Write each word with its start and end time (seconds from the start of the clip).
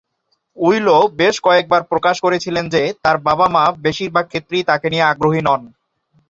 উইলো 0.57 0.97
বেশ 1.19 1.35
কয়েকবার 1.39 1.81
প্রকাশ 1.83 2.15
করেছিলেন 2.25 2.65
যে 2.69 2.81
তার 3.03 3.17
বাবা-মা 3.27 3.63
বেশিরভাগ 3.85 4.25
ক্ষেত্রেই 4.27 4.67
তাকে 4.69 4.87
নিয়ে 4.89 5.09
আগ্রহী 5.11 5.41
নন। 5.43 5.61